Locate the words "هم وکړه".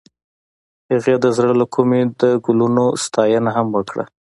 3.57-4.03